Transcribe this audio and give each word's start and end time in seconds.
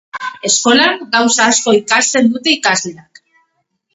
Eskolan 0.47 1.03
gauza 1.15 1.45
asko 1.51 1.75
ikasten 1.81 2.31
dute 2.37 2.57
ikasleak. 2.57 3.23